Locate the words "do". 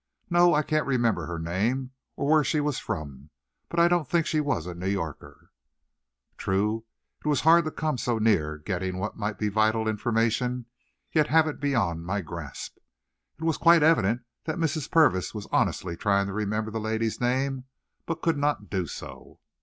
18.71-18.87